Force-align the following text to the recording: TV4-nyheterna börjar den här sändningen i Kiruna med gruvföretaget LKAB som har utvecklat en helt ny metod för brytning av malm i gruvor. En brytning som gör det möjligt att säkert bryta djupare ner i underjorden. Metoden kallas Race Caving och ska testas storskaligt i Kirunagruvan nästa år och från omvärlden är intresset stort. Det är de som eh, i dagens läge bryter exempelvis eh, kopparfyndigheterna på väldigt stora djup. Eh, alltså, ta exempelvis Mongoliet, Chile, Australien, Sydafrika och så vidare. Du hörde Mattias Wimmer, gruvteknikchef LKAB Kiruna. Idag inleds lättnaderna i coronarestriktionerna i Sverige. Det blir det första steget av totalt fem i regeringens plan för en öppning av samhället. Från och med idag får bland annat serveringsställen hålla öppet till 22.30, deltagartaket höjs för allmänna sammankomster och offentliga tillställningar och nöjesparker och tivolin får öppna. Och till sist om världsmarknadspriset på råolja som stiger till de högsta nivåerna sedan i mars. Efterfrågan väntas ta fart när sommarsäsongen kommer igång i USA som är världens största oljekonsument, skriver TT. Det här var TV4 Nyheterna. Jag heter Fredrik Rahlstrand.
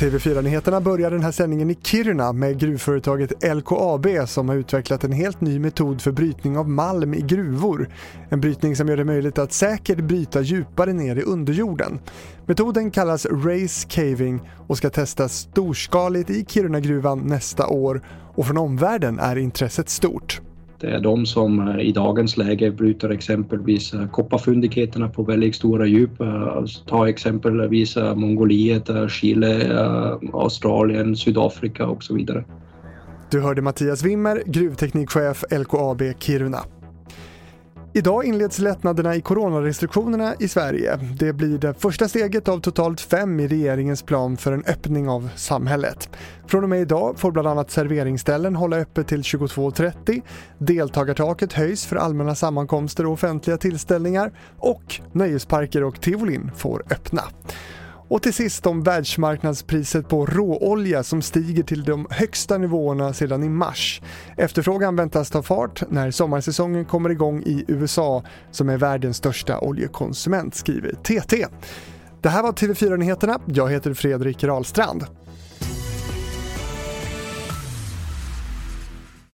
TV4-nyheterna 0.00 0.80
börjar 0.80 1.10
den 1.10 1.22
här 1.22 1.30
sändningen 1.30 1.70
i 1.70 1.78
Kiruna 1.82 2.32
med 2.32 2.58
gruvföretaget 2.58 3.54
LKAB 3.54 4.06
som 4.26 4.48
har 4.48 4.56
utvecklat 4.56 5.04
en 5.04 5.12
helt 5.12 5.40
ny 5.40 5.58
metod 5.58 6.00
för 6.00 6.12
brytning 6.12 6.58
av 6.58 6.68
malm 6.68 7.14
i 7.14 7.20
gruvor. 7.20 7.88
En 8.28 8.40
brytning 8.40 8.76
som 8.76 8.88
gör 8.88 8.96
det 8.96 9.04
möjligt 9.04 9.38
att 9.38 9.52
säkert 9.52 9.98
bryta 9.98 10.40
djupare 10.40 10.92
ner 10.92 11.16
i 11.16 11.22
underjorden. 11.22 11.98
Metoden 12.46 12.90
kallas 12.90 13.26
Race 13.26 13.88
Caving 13.88 14.40
och 14.66 14.76
ska 14.76 14.90
testas 14.90 15.32
storskaligt 15.32 16.30
i 16.30 16.44
Kirunagruvan 16.48 17.18
nästa 17.18 17.66
år 17.66 18.02
och 18.34 18.46
från 18.46 18.58
omvärlden 18.58 19.18
är 19.18 19.36
intresset 19.36 19.88
stort. 19.88 20.40
Det 20.80 20.90
är 20.90 21.00
de 21.00 21.26
som 21.26 21.68
eh, 21.68 21.80
i 21.80 21.92
dagens 21.92 22.36
läge 22.36 22.70
bryter 22.70 23.10
exempelvis 23.10 23.94
eh, 23.94 24.08
kopparfyndigheterna 24.08 25.08
på 25.08 25.22
väldigt 25.22 25.54
stora 25.54 25.86
djup. 25.86 26.20
Eh, 26.20 26.42
alltså, 26.42 26.84
ta 26.84 27.08
exempelvis 27.08 27.96
Mongoliet, 27.96 28.90
Chile, 29.08 29.78
Australien, 30.32 31.16
Sydafrika 31.16 31.86
och 31.86 32.04
så 32.04 32.14
vidare. 32.14 32.44
Du 33.30 33.40
hörde 33.40 33.62
Mattias 33.62 34.02
Wimmer, 34.02 34.42
gruvteknikchef 34.46 35.44
LKAB 35.50 36.02
Kiruna. 36.18 36.58
Idag 37.92 38.24
inleds 38.24 38.58
lättnaderna 38.58 39.16
i 39.16 39.20
coronarestriktionerna 39.20 40.34
i 40.38 40.48
Sverige. 40.48 40.96
Det 40.96 41.32
blir 41.32 41.58
det 41.58 41.74
första 41.74 42.08
steget 42.08 42.48
av 42.48 42.60
totalt 42.60 43.00
fem 43.00 43.40
i 43.40 43.48
regeringens 43.48 44.02
plan 44.02 44.36
för 44.36 44.52
en 44.52 44.64
öppning 44.64 45.08
av 45.08 45.28
samhället. 45.36 46.10
Från 46.46 46.62
och 46.62 46.70
med 46.70 46.80
idag 46.80 47.18
får 47.18 47.32
bland 47.32 47.48
annat 47.48 47.70
serveringsställen 47.70 48.56
hålla 48.56 48.76
öppet 48.76 49.08
till 49.08 49.22
22.30, 49.22 50.22
deltagartaket 50.58 51.52
höjs 51.52 51.86
för 51.86 51.96
allmänna 51.96 52.34
sammankomster 52.34 53.06
och 53.06 53.12
offentliga 53.12 53.56
tillställningar 53.56 54.32
och 54.58 55.00
nöjesparker 55.12 55.84
och 55.84 56.00
tivolin 56.00 56.50
får 56.56 56.82
öppna. 56.90 57.22
Och 58.10 58.22
till 58.22 58.34
sist 58.34 58.66
om 58.66 58.82
världsmarknadspriset 58.82 60.08
på 60.08 60.26
råolja 60.26 61.02
som 61.02 61.22
stiger 61.22 61.62
till 61.62 61.84
de 61.84 62.06
högsta 62.10 62.58
nivåerna 62.58 63.12
sedan 63.12 63.44
i 63.44 63.48
mars. 63.48 64.02
Efterfrågan 64.36 64.96
väntas 64.96 65.30
ta 65.30 65.42
fart 65.42 65.82
när 65.90 66.10
sommarsäsongen 66.10 66.84
kommer 66.84 67.10
igång 67.10 67.42
i 67.42 67.64
USA 67.68 68.22
som 68.50 68.68
är 68.68 68.76
världens 68.76 69.16
största 69.16 69.58
oljekonsument, 69.58 70.54
skriver 70.54 70.92
TT. 70.92 71.46
Det 72.20 72.28
här 72.28 72.42
var 72.42 72.52
TV4 72.52 72.96
Nyheterna. 72.96 73.40
Jag 73.46 73.70
heter 73.70 73.94
Fredrik 73.94 74.44
Rahlstrand. 74.44 75.04